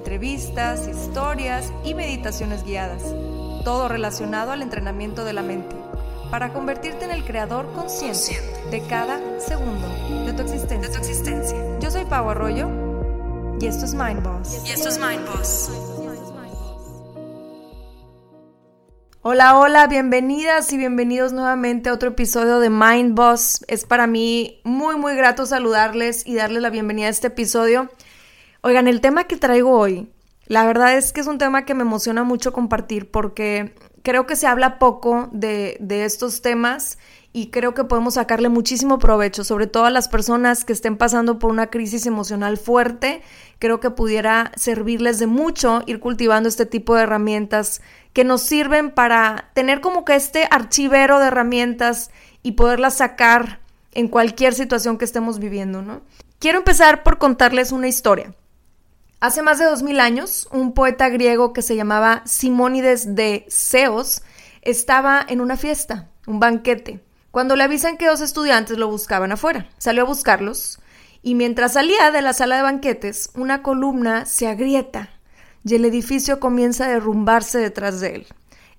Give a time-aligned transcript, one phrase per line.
[0.00, 3.02] entrevistas, historias y meditaciones guiadas,
[3.64, 5.76] todo relacionado al entrenamiento de la mente,
[6.30, 8.40] para convertirte en el creador consciente
[8.70, 9.86] de cada segundo
[10.24, 11.58] de tu existencia.
[11.80, 12.70] Yo soy Pau Arroyo
[13.60, 14.62] y esto es Mind Boss.
[14.66, 15.70] Y esto es Mind Boss.
[19.20, 23.66] Hola, hola, bienvenidas y bienvenidos nuevamente a otro episodio de Mind Boss.
[23.68, 27.90] Es para mí muy, muy grato saludarles y darles la bienvenida a este episodio.
[28.62, 30.10] Oigan, el tema que traigo hoy,
[30.44, 34.36] la verdad es que es un tema que me emociona mucho compartir porque creo que
[34.36, 36.98] se habla poco de, de estos temas
[37.32, 41.38] y creo que podemos sacarle muchísimo provecho, sobre todo a las personas que estén pasando
[41.38, 43.22] por una crisis emocional fuerte.
[43.58, 47.80] Creo que pudiera servirles de mucho ir cultivando este tipo de herramientas
[48.12, 52.10] que nos sirven para tener como que este archivero de herramientas
[52.42, 53.60] y poderlas sacar
[53.92, 56.02] en cualquier situación que estemos viviendo, ¿no?
[56.40, 58.34] Quiero empezar por contarles una historia.
[59.20, 64.22] Hace más de dos mil años, un poeta griego que se llamaba Simónides de Ceos
[64.62, 69.68] estaba en una fiesta, un banquete, cuando le avisan que dos estudiantes lo buscaban afuera.
[69.76, 70.80] Salió a buscarlos
[71.22, 75.10] y mientras salía de la sala de banquetes, una columna se agrieta
[75.64, 78.26] y el edificio comienza a derrumbarse detrás de él,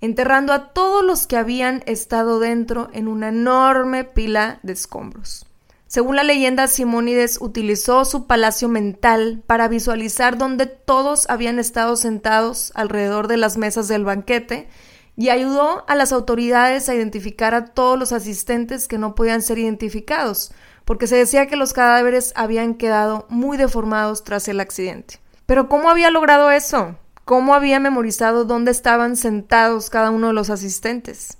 [0.02, 5.45] enterrando a todos los que habían estado dentro en una enorme pila de escombros.
[5.92, 12.72] Según la leyenda, Simónides utilizó su palacio mental para visualizar dónde todos habían estado sentados
[12.75, 14.69] alrededor de las mesas del banquete
[15.18, 19.59] y ayudó a las autoridades a identificar a todos los asistentes que no podían ser
[19.59, 20.53] identificados,
[20.85, 25.19] porque se decía que los cadáveres habían quedado muy deformados tras el accidente.
[25.46, 26.96] Pero ¿cómo había logrado eso?
[27.25, 31.38] ¿Cómo había memorizado dónde estaban sentados cada uno de los asistentes?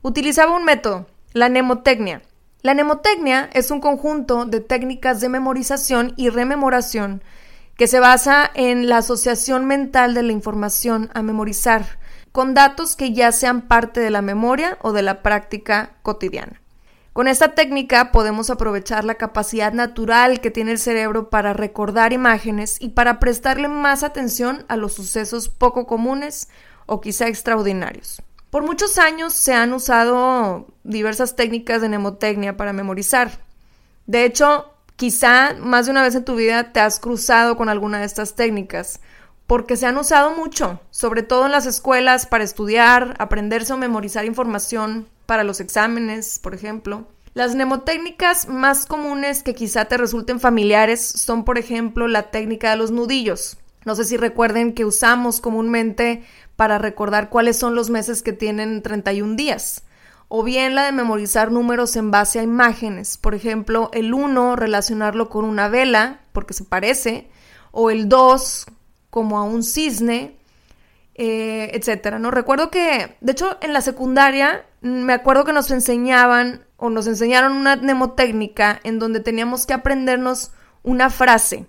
[0.00, 2.22] Utilizaba un método, la mnemotecnia.
[2.62, 7.24] La mnemotecnia es un conjunto de técnicas de memorización y rememoración
[7.76, 11.98] que se basa en la asociación mental de la información a memorizar
[12.32, 16.60] con datos que ya sean parte de la memoria o de la práctica cotidiana.
[17.14, 22.76] Con esta técnica podemos aprovechar la capacidad natural que tiene el cerebro para recordar imágenes
[22.78, 26.50] y para prestarle más atención a los sucesos poco comunes
[26.84, 28.22] o quizá extraordinarios.
[28.50, 33.40] Por muchos años se han usado diversas técnicas de mnemotecnia para memorizar.
[34.06, 38.00] De hecho, quizá más de una vez en tu vida te has cruzado con alguna
[38.00, 39.00] de estas técnicas
[39.46, 44.24] porque se han usado mucho, sobre todo en las escuelas para estudiar, aprenderse o memorizar
[44.24, 47.08] información para los exámenes, por ejemplo.
[47.34, 52.76] Las mnemotécnicas más comunes que quizá te resulten familiares son, por ejemplo, la técnica de
[52.76, 53.58] los nudillos.
[53.84, 56.22] No sé si recuerden que usamos comúnmente
[56.56, 59.84] para recordar cuáles son los meses que tienen 31 días.
[60.28, 63.16] O bien la de memorizar números en base a imágenes.
[63.16, 67.28] Por ejemplo, el 1 relacionarlo con una vela, porque se parece.
[67.72, 68.66] O el 2
[69.10, 70.36] como a un cisne,
[71.14, 72.30] eh, etcétera, ¿no?
[72.30, 77.06] Recuerdo que, de hecho, en la secundaria mm, me acuerdo que nos enseñaban o nos
[77.06, 80.52] enseñaron una mnemotécnica en donde teníamos que aprendernos
[80.82, 81.66] una frase.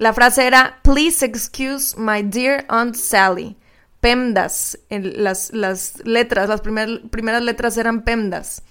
[0.00, 3.58] La frase era, Please excuse my dear Aunt Sally.
[4.00, 8.62] PEMDAS, las, las letras, las primeras letras eran PEMDAS,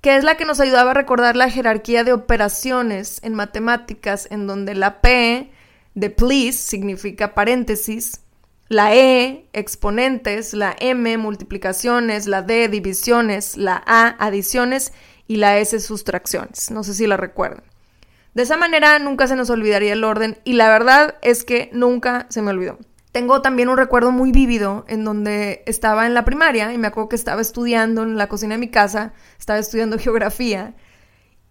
[0.00, 4.46] que es la que nos ayudaba a recordar la jerarquía de operaciones en matemáticas, en
[4.46, 5.52] donde la P
[5.94, 8.22] de please significa paréntesis,
[8.68, 14.94] la E exponentes, la M multiplicaciones, la D divisiones, la A adiciones
[15.28, 16.70] y la S sustracciones.
[16.70, 17.71] No sé si la recuerdan.
[18.34, 22.26] De esa manera nunca se nos olvidaría el orden y la verdad es que nunca
[22.30, 22.78] se me olvidó.
[23.12, 27.10] Tengo también un recuerdo muy vívido en donde estaba en la primaria y me acuerdo
[27.10, 30.74] que estaba estudiando en la cocina de mi casa, estaba estudiando geografía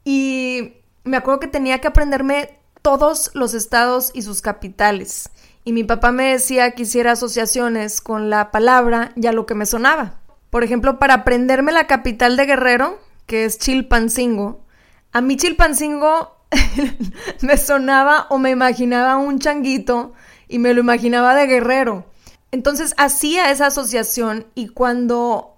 [0.04, 0.74] y
[1.04, 5.30] me acuerdo que tenía que aprenderme todos los estados y sus capitales.
[5.64, 9.54] Y mi papá me decía que hiciera asociaciones con la palabra y a lo que
[9.54, 10.20] me sonaba.
[10.50, 14.66] Por ejemplo, para aprenderme la capital de Guerrero, que es Chilpancingo,
[15.12, 16.41] a mí Chilpancingo
[17.42, 20.14] me sonaba o me imaginaba un changuito
[20.48, 22.06] y me lo imaginaba de guerrero.
[22.52, 25.58] Entonces hacía esa asociación y cuando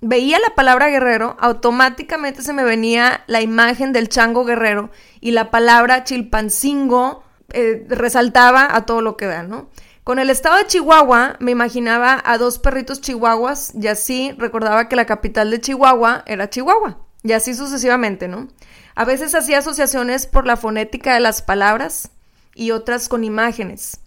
[0.00, 4.90] veía la palabra guerrero, automáticamente se me venía la imagen del chango guerrero
[5.20, 9.70] y la palabra chilpancingo eh, resaltaba a todo lo que da, ¿no?
[10.04, 14.94] Con el estado de Chihuahua me imaginaba a dos perritos chihuahuas y así recordaba que
[14.94, 16.98] la capital de Chihuahua era Chihuahua.
[17.24, 18.46] Y así sucesivamente, ¿no?
[18.96, 22.08] A veces hacía asociaciones por la fonética de las palabras
[22.54, 24.00] y otras con imágenes.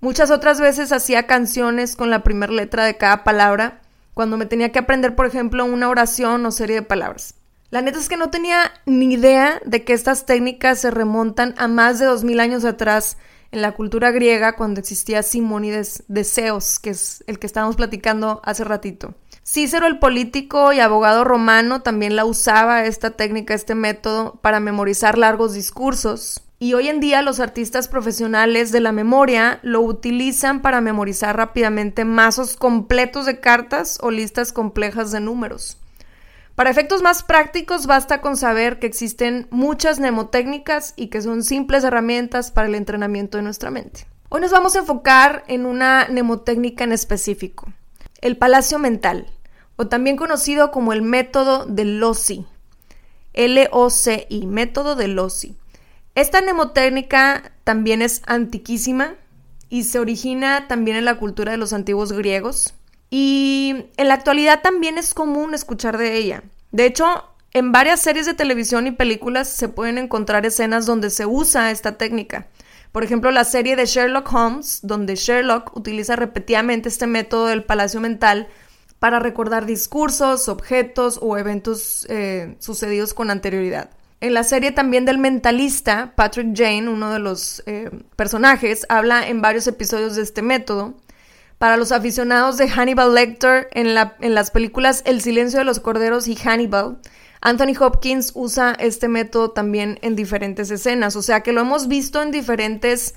[0.00, 3.80] Muchas otras veces hacía canciones con la primera letra de cada palabra
[4.14, 7.34] cuando me tenía que aprender, por ejemplo, una oración o serie de palabras.
[7.70, 11.66] La neta es que no tenía ni idea de que estas técnicas se remontan a
[11.66, 13.18] más de dos mil años atrás
[13.50, 18.40] en la cultura griega cuando existía Simónides de Zeus, que es el que estábamos platicando
[18.44, 19.14] hace ratito.
[19.48, 25.16] Cícero, el político y abogado romano, también la usaba esta técnica, este método, para memorizar
[25.16, 26.42] largos discursos.
[26.58, 32.04] Y hoy en día los artistas profesionales de la memoria lo utilizan para memorizar rápidamente
[32.04, 35.78] mazos completos de cartas o listas complejas de números.
[36.56, 41.84] Para efectos más prácticos basta con saber que existen muchas mnemotécnicas y que son simples
[41.84, 44.08] herramientas para el entrenamiento de nuestra mente.
[44.28, 47.68] Hoy nos vamos a enfocar en una mnemotécnica en específico,
[48.20, 49.28] el palacio mental,
[49.76, 52.46] o también conocido como el método de Lossi,
[53.34, 55.56] L-O-C-I, método de Lossi.
[56.14, 59.14] Esta mnemotécnica también es antiquísima
[59.68, 62.74] y se origina también en la cultura de los antiguos griegos.
[63.10, 66.42] Y en la actualidad también es común escuchar de ella.
[66.72, 67.06] De hecho,
[67.52, 71.98] en varias series de televisión y películas se pueden encontrar escenas donde se usa esta
[71.98, 72.48] técnica.
[72.92, 78.00] Por ejemplo, la serie de Sherlock Holmes, donde Sherlock utiliza repetidamente este método del palacio
[78.00, 78.48] mental
[78.98, 83.90] para recordar discursos, objetos o eventos eh, sucedidos con anterioridad.
[84.20, 89.42] En la serie también del mentalista, Patrick Jane, uno de los eh, personajes, habla en
[89.42, 90.94] varios episodios de este método.
[91.58, 95.80] Para los aficionados de Hannibal Lecter, en, la, en las películas El silencio de los
[95.80, 96.98] corderos y Hannibal,
[97.40, 102.20] Anthony Hopkins usa este método también en diferentes escenas, o sea que lo hemos visto
[102.22, 103.14] en diferentes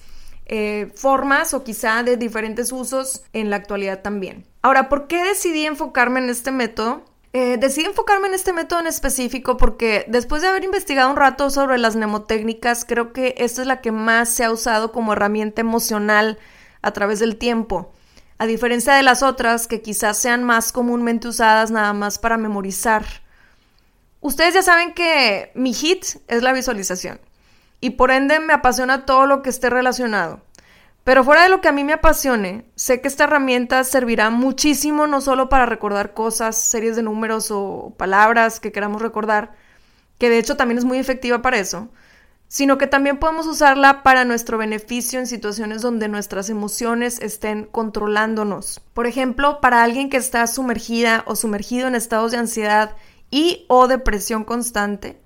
[0.51, 4.47] eh, formas o quizá de diferentes usos en la actualidad también.
[4.63, 7.05] Ahora, ¿por qué decidí enfocarme en este método?
[7.33, 11.51] Eh, decidí enfocarme en este método en específico porque después de haber investigado un rato
[11.51, 15.61] sobre las mnemotécnicas, creo que esta es la que más se ha usado como herramienta
[15.61, 16.39] emocional
[16.81, 17.93] a través del tiempo.
[18.39, 23.05] A diferencia de las otras que quizás sean más comúnmente usadas nada más para memorizar.
[24.19, 27.19] Ustedes ya saben que mi hit es la visualización
[27.81, 30.41] y por ende me apasiona todo lo que esté relacionado.
[31.03, 35.07] Pero fuera de lo que a mí me apasione, sé que esta herramienta servirá muchísimo
[35.07, 39.55] no solo para recordar cosas, series de números o palabras que queramos recordar,
[40.17, 41.89] que de hecho también es muy efectiva para eso,
[42.49, 48.81] sino que también podemos usarla para nuestro beneficio en situaciones donde nuestras emociones estén controlándonos.
[48.93, 52.95] Por ejemplo, para alguien que está sumergida o sumergido en estados de ansiedad
[53.31, 55.21] y o depresión constante,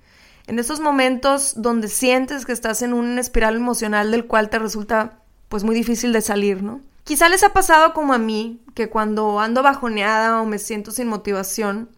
[0.47, 5.19] en esos momentos donde sientes que estás en una espiral emocional del cual te resulta
[5.49, 6.81] pues muy difícil de salir, ¿no?
[7.03, 11.07] Quizá les ha pasado como a mí, que cuando ando bajoneada o me siento sin
[11.07, 11.89] motivación,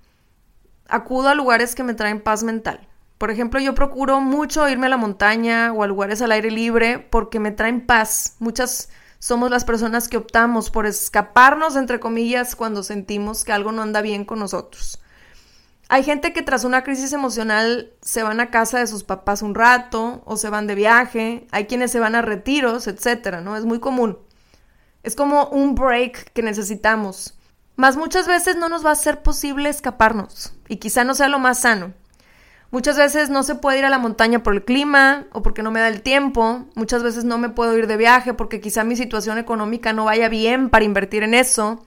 [0.88, 2.88] acudo a lugares que me traen paz mental.
[3.18, 7.00] Por ejemplo, yo procuro mucho irme a la montaña o a lugares al aire libre
[7.00, 8.36] porque me traen paz.
[8.39, 8.89] Muchas
[9.19, 14.01] somos las personas que optamos por escaparnos, entre comillas, cuando sentimos que algo no anda
[14.01, 15.00] bien con nosotros.
[15.87, 19.53] Hay gente que tras una crisis emocional se van a casa de sus papás un
[19.53, 23.55] rato o se van de viaje, hay quienes se van a retiros, etcétera, ¿no?
[23.55, 24.17] Es muy común.
[25.03, 27.38] Es como un break que necesitamos.
[27.75, 31.39] Mas muchas veces no nos va a ser posible escaparnos y quizá no sea lo
[31.39, 31.93] más sano.
[32.71, 35.71] Muchas veces no se puede ir a la montaña por el clima o porque no
[35.71, 36.65] me da el tiempo.
[36.74, 40.29] Muchas veces no me puedo ir de viaje porque quizá mi situación económica no vaya
[40.29, 41.86] bien para invertir en eso.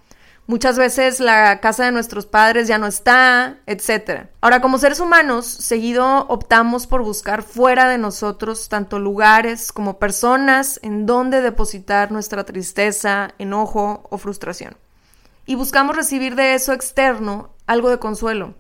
[0.49, 4.29] Muchas veces la casa de nuestros padres ya no está, etc.
[4.41, 10.81] Ahora, como seres humanos, seguido optamos por buscar fuera de nosotros tanto lugares como personas
[10.83, 14.75] en donde depositar nuestra tristeza, enojo o frustración.
[15.45, 18.55] Y buscamos recibir de eso externo algo de consuelo.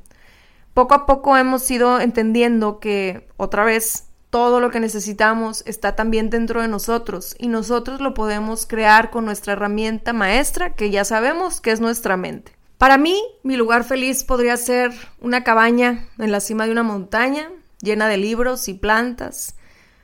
[0.74, 6.30] Poco a poco hemos ido entendiendo que, otra vez, todo lo que necesitamos está también
[6.30, 11.60] dentro de nosotros y nosotros lo podemos crear con nuestra herramienta maestra que ya sabemos
[11.60, 12.52] que es nuestra mente.
[12.76, 17.50] Para mí, mi lugar feliz podría ser una cabaña en la cima de una montaña
[17.80, 19.56] llena de libros y plantas.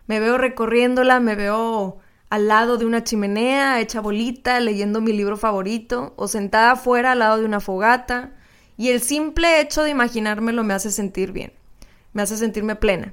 [0.06, 1.98] Me veo recorriéndola, me veo
[2.30, 7.20] al lado de una chimenea, hecha bolita, leyendo mi libro favorito, o sentada afuera al
[7.20, 8.32] lado de una fogata,
[8.76, 11.52] y el simple hecho de imaginármelo me hace sentir bien,
[12.12, 13.12] me hace sentirme plena.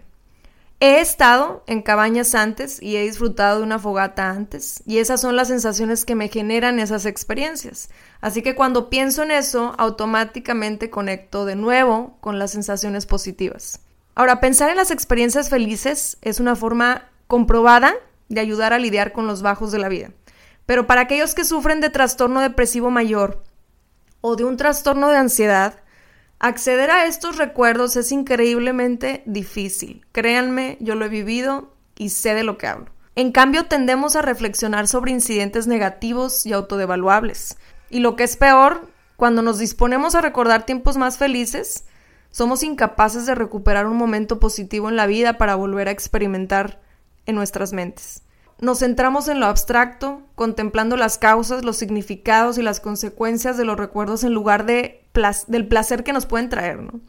[0.83, 5.35] He estado en cabañas antes y he disfrutado de una fogata antes y esas son
[5.35, 7.91] las sensaciones que me generan esas experiencias.
[8.19, 13.79] Así que cuando pienso en eso, automáticamente conecto de nuevo con las sensaciones positivas.
[14.15, 17.93] Ahora, pensar en las experiencias felices es una forma comprobada
[18.29, 20.09] de ayudar a lidiar con los bajos de la vida.
[20.65, 23.43] Pero para aquellos que sufren de trastorno depresivo mayor
[24.21, 25.75] o de un trastorno de ansiedad,
[26.41, 30.05] acceder a estos recuerdos es increíblemente difícil.
[30.11, 32.87] Créanme, yo lo he vivido y sé de lo que hablo.
[33.15, 37.57] En cambio, tendemos a reflexionar sobre incidentes negativos y autodevaluables.
[37.91, 41.85] Y lo que es peor, cuando nos disponemos a recordar tiempos más felices,
[42.31, 46.81] somos incapaces de recuperar un momento positivo en la vida para volver a experimentar
[47.27, 48.23] en nuestras mentes.
[48.59, 53.77] Nos centramos en lo abstracto, contemplando las causas, los significados y las consecuencias de los
[53.77, 55.00] recuerdos en lugar de
[55.47, 56.99] del placer que nos pueden traer, ¿no?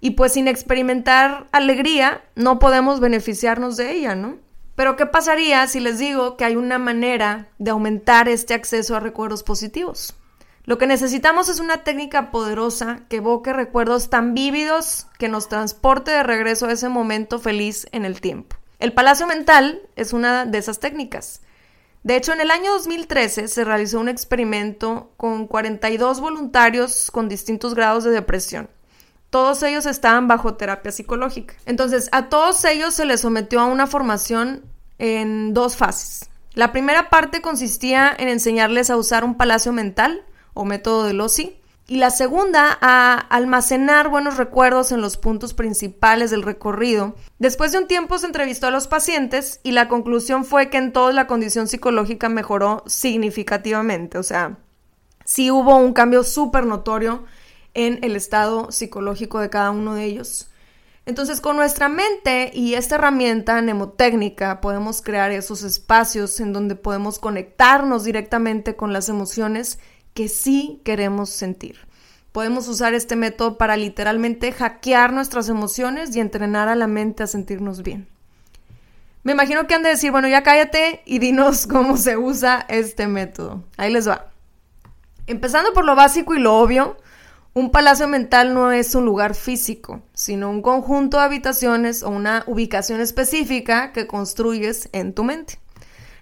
[0.00, 4.36] Y pues sin experimentar alegría no podemos beneficiarnos de ella, ¿no?
[4.74, 9.00] Pero ¿qué pasaría si les digo que hay una manera de aumentar este acceso a
[9.00, 10.14] recuerdos positivos?
[10.64, 16.10] Lo que necesitamos es una técnica poderosa que evoque recuerdos tan vívidos que nos transporte
[16.10, 18.56] de regreso a ese momento feliz en el tiempo.
[18.78, 21.42] El palacio mental es una de esas técnicas.
[22.02, 27.74] De hecho, en el año 2013 se realizó un experimento con 42 voluntarios con distintos
[27.74, 28.70] grados de depresión.
[29.28, 31.54] Todos ellos estaban bajo terapia psicológica.
[31.66, 34.64] Entonces, a todos ellos se les sometió a una formación
[34.98, 36.30] en dos fases.
[36.54, 41.59] La primera parte consistía en enseñarles a usar un palacio mental o método de Lossi.
[41.90, 47.16] Y la segunda, a almacenar buenos recuerdos en los puntos principales del recorrido.
[47.40, 50.92] Después de un tiempo se entrevistó a los pacientes y la conclusión fue que en
[50.92, 54.18] todos la condición psicológica mejoró significativamente.
[54.18, 54.58] O sea,
[55.24, 57.24] sí hubo un cambio súper notorio
[57.74, 60.48] en el estado psicológico de cada uno de ellos.
[61.06, 67.18] Entonces, con nuestra mente y esta herramienta mnemotécnica podemos crear esos espacios en donde podemos
[67.18, 69.80] conectarnos directamente con las emociones
[70.14, 71.76] que sí queremos sentir.
[72.32, 77.26] Podemos usar este método para literalmente hackear nuestras emociones y entrenar a la mente a
[77.26, 78.08] sentirnos bien.
[79.22, 83.06] Me imagino que han de decir, bueno, ya cállate y dinos cómo se usa este
[83.06, 83.64] método.
[83.76, 84.30] Ahí les va.
[85.26, 86.96] Empezando por lo básico y lo obvio,
[87.52, 92.44] un palacio mental no es un lugar físico, sino un conjunto de habitaciones o una
[92.46, 95.58] ubicación específica que construyes en tu mente.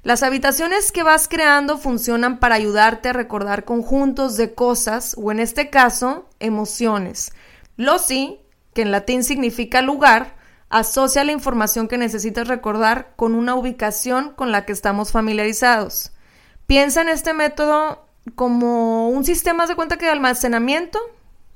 [0.08, 5.38] Las habitaciones que vas creando funcionan para ayudarte a recordar conjuntos de cosas o en
[5.38, 7.30] este caso emociones.
[7.76, 8.40] Loci,
[8.72, 10.34] que en latín significa lugar,
[10.70, 16.12] asocia la información que necesitas recordar con una ubicación con la que estamos familiarizados.
[16.66, 20.98] Piensa en este método como un sistema de cuenta que almacenamiento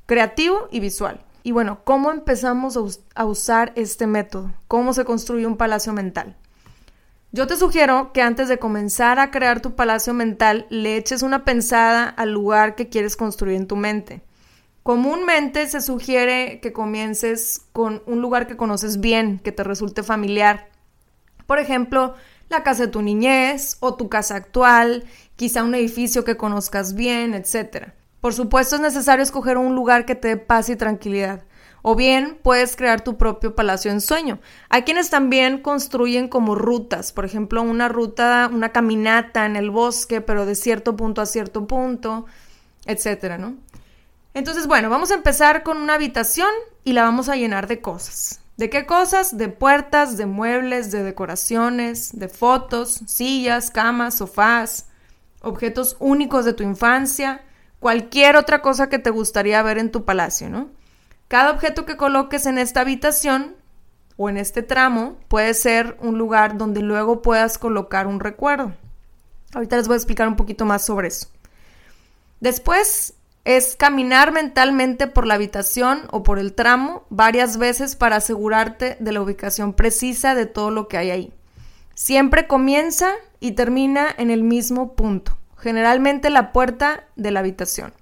[0.04, 1.24] creativo y visual.
[1.42, 2.78] Y bueno, ¿cómo empezamos
[3.14, 4.52] a, usar este método?
[4.68, 6.36] ¿Cómo se construye un palacio mental?
[7.34, 11.46] Yo te sugiero que antes de comenzar a crear tu palacio mental le eches una
[11.46, 14.22] pensada al lugar que quieres construir en tu mente.
[14.82, 20.68] Comúnmente se sugiere que comiences con un lugar que conoces bien, que te resulte familiar.
[21.46, 22.14] Por ejemplo,
[22.50, 25.04] la casa de tu niñez o tu casa actual,
[25.36, 27.92] quizá un edificio que conozcas bien, etc.
[28.20, 31.44] Por supuesto es necesario escoger un lugar que te dé paz y tranquilidad.
[31.82, 34.40] O bien puedes crear tu propio palacio en sueño.
[34.68, 40.20] Hay quienes también construyen como rutas, por ejemplo, una ruta, una caminata en el bosque,
[40.20, 42.26] pero de cierto punto a cierto punto,
[42.86, 43.56] etcétera, ¿no?
[44.34, 46.50] Entonces, bueno, vamos a empezar con una habitación
[46.84, 48.40] y la vamos a llenar de cosas.
[48.56, 49.36] ¿De qué cosas?
[49.36, 54.86] De puertas, de muebles, de decoraciones, de fotos, sillas, camas, sofás,
[55.40, 57.42] objetos únicos de tu infancia,
[57.80, 60.70] cualquier otra cosa que te gustaría ver en tu palacio, ¿no?
[61.32, 63.56] Cada objeto que coloques en esta habitación
[64.18, 68.74] o en este tramo puede ser un lugar donde luego puedas colocar un recuerdo.
[69.54, 71.28] Ahorita les voy a explicar un poquito más sobre eso.
[72.40, 73.14] Después
[73.46, 79.12] es caminar mentalmente por la habitación o por el tramo varias veces para asegurarte de
[79.12, 81.32] la ubicación precisa de todo lo que hay ahí.
[81.94, 83.10] Siempre comienza
[83.40, 87.94] y termina en el mismo punto, generalmente la puerta de la habitación.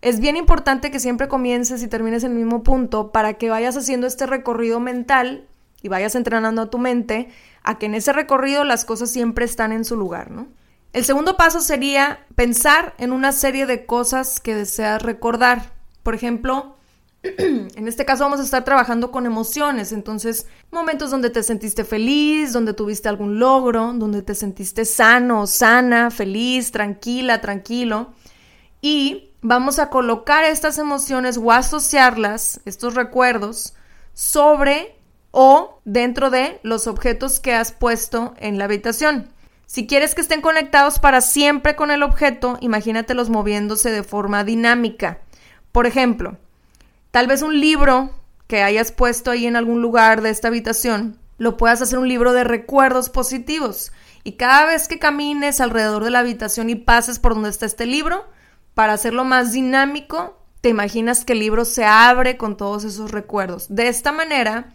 [0.00, 3.76] Es bien importante que siempre comiences y termines en el mismo punto para que vayas
[3.76, 5.48] haciendo este recorrido mental
[5.82, 7.28] y vayas entrenando a tu mente
[7.62, 10.48] a que en ese recorrido las cosas siempre están en su lugar, ¿no?
[10.92, 15.72] El segundo paso sería pensar en una serie de cosas que deseas recordar.
[16.02, 16.76] Por ejemplo,
[17.22, 22.52] en este caso vamos a estar trabajando con emociones, entonces momentos donde te sentiste feliz,
[22.52, 28.12] donde tuviste algún logro, donde te sentiste sano, sana, feliz, tranquila, tranquilo.
[28.80, 33.74] Y vamos a colocar estas emociones o asociarlas, estos recuerdos,
[34.14, 34.96] sobre
[35.30, 39.28] o dentro de los objetos que has puesto en la habitación.
[39.66, 45.18] Si quieres que estén conectados para siempre con el objeto, imagínatelos moviéndose de forma dinámica.
[45.72, 46.36] Por ejemplo,
[47.10, 48.10] tal vez un libro
[48.46, 52.32] que hayas puesto ahí en algún lugar de esta habitación lo puedas hacer un libro
[52.32, 53.92] de recuerdos positivos.
[54.24, 57.86] Y cada vez que camines alrededor de la habitación y pases por donde está este
[57.86, 58.26] libro,
[58.74, 63.66] para hacerlo más dinámico, te imaginas que el libro se abre con todos esos recuerdos.
[63.68, 64.72] De esta manera,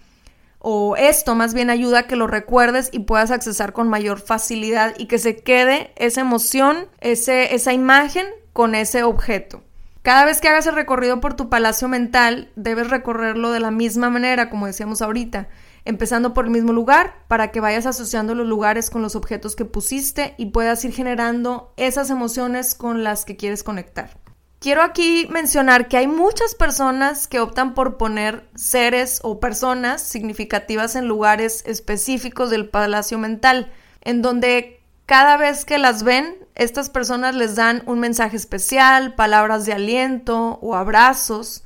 [0.59, 4.93] o esto más bien ayuda a que lo recuerdes y puedas accesar con mayor facilidad
[4.97, 9.61] y que se quede esa emoción, ese, esa imagen con ese objeto.
[10.03, 14.09] Cada vez que hagas el recorrido por tu palacio mental, debes recorrerlo de la misma
[14.09, 15.47] manera, como decíamos ahorita,
[15.85, 19.65] empezando por el mismo lugar para que vayas asociando los lugares con los objetos que
[19.65, 24.17] pusiste y puedas ir generando esas emociones con las que quieres conectar.
[24.59, 30.95] Quiero aquí mencionar que hay muchas personas que optan por poner seres o personas significativas
[30.95, 37.35] en lugares específicos del palacio mental, en donde cada vez que las ven, estas personas
[37.35, 41.65] les dan un mensaje especial, palabras de aliento o abrazos.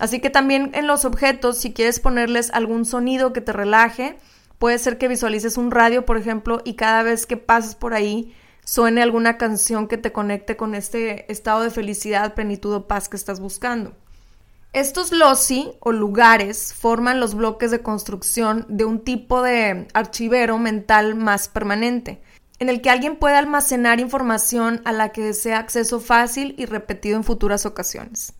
[0.00, 4.16] Así que también en los objetos, si quieres ponerles algún sonido que te relaje,
[4.58, 8.34] puede ser que visualices un radio, por ejemplo, y cada vez que pases por ahí,
[8.64, 13.16] suene alguna canción que te conecte con este estado de felicidad, plenitud o paz que
[13.18, 13.92] estás buscando.
[14.72, 21.14] Estos loci o lugares forman los bloques de construcción de un tipo de archivero mental
[21.14, 22.22] más permanente,
[22.58, 27.16] en el que alguien puede almacenar información a la que desea acceso fácil y repetido
[27.16, 28.32] en futuras ocasiones.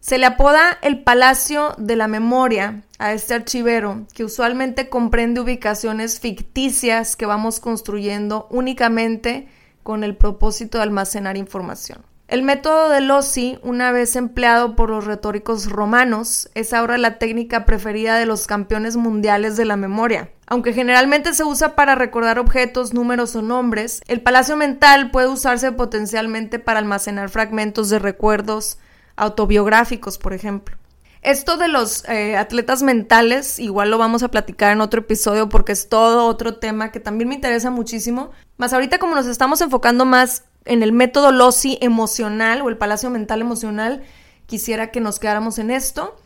[0.00, 6.20] Se le apoda el Palacio de la Memoria a este archivero, que usualmente comprende ubicaciones
[6.20, 9.48] ficticias que vamos construyendo únicamente
[9.82, 12.02] con el propósito de almacenar información.
[12.28, 17.64] El método de Lossi, una vez empleado por los retóricos romanos, es ahora la técnica
[17.64, 20.30] preferida de los campeones mundiales de la memoria.
[20.46, 25.72] Aunque generalmente se usa para recordar objetos, números o nombres, el palacio mental puede usarse
[25.72, 28.78] potencialmente para almacenar fragmentos de recuerdos
[29.18, 30.76] autobiográficos, por ejemplo.
[31.20, 35.72] Esto de los eh, atletas mentales, igual lo vamos a platicar en otro episodio porque
[35.72, 38.30] es todo otro tema que también me interesa muchísimo.
[38.56, 43.10] Más ahorita como nos estamos enfocando más en el método LOSI emocional o el palacio
[43.10, 44.04] mental emocional,
[44.46, 46.16] quisiera que nos quedáramos en esto.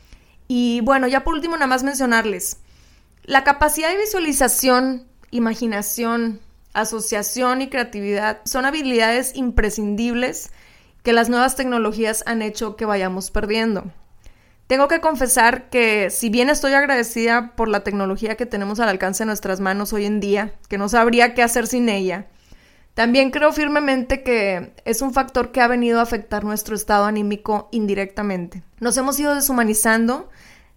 [0.47, 2.59] Y bueno, ya por último nada más mencionarles,
[3.25, 6.41] la capacidad de visualización, imaginación,
[6.75, 10.51] asociación y creatividad son habilidades imprescindibles
[11.03, 13.85] que las nuevas tecnologías han hecho que vayamos perdiendo.
[14.67, 19.23] Tengo que confesar que si bien estoy agradecida por la tecnología que tenemos al alcance
[19.23, 22.27] de nuestras manos hoy en día, que no sabría qué hacer sin ella,
[22.95, 27.69] también creo firmemente que es un factor que ha venido a afectar nuestro estado anímico
[27.73, 28.63] indirectamente.
[28.81, 30.29] Nos hemos ido deshumanizando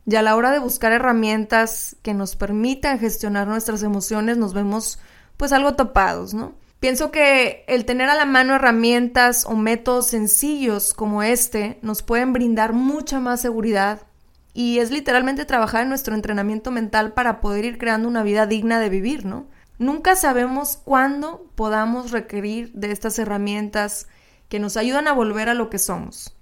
[0.05, 4.99] y a la hora de buscar herramientas que nos permitan gestionar nuestras emociones nos vemos
[5.35, 6.53] pues algo tapados, ¿no?
[6.79, 12.33] Pienso que el tener a la mano herramientas o métodos sencillos como este nos pueden
[12.33, 14.07] brindar mucha más seguridad
[14.53, 18.79] y es literalmente trabajar en nuestro entrenamiento mental para poder ir creando una vida digna
[18.79, 19.47] de vivir, ¿no?
[19.77, 24.07] Nunca sabemos cuándo podamos requerir de estas herramientas
[24.47, 26.37] que nos ayudan a volver a lo que somos.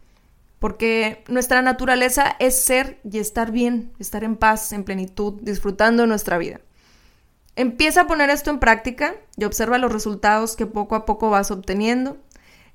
[0.60, 6.38] Porque nuestra naturaleza es ser y estar bien, estar en paz, en plenitud, disfrutando nuestra
[6.38, 6.62] vida.
[7.56, 11.52] Empieza a poner esto en práctica y observa los resultados que poco a poco vas
[11.52, 12.18] obteniendo.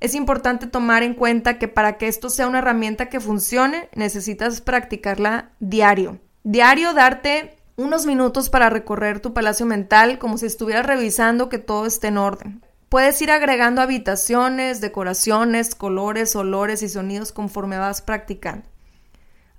[0.00, 4.60] Es importante tomar en cuenta que para que esto sea una herramienta que funcione, necesitas
[4.60, 6.20] practicarla diario.
[6.44, 11.86] Diario darte unos minutos para recorrer tu palacio mental como si estuvieras revisando que todo
[11.86, 12.62] esté en orden.
[12.88, 18.64] Puedes ir agregando habitaciones, decoraciones, colores, olores y sonidos conforme vas practicando.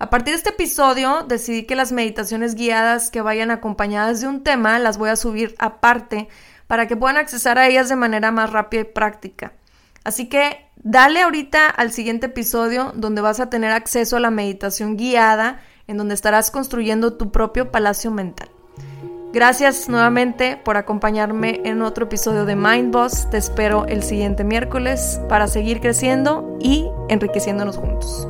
[0.01, 4.43] A partir de este episodio decidí que las meditaciones guiadas que vayan acompañadas de un
[4.43, 6.29] tema las voy a subir aparte
[6.67, 9.51] para que puedan accesar a ellas de manera más rápida y práctica.
[10.05, 14.95] Así que dale ahorita al siguiente episodio donde vas a tener acceso a la meditación
[14.95, 18.49] guiada en donde estarás construyendo tu propio palacio mental.
[19.33, 23.29] Gracias nuevamente por acompañarme en otro episodio de Mind Boss.
[23.29, 28.29] Te espero el siguiente miércoles para seguir creciendo y enriqueciéndonos juntos.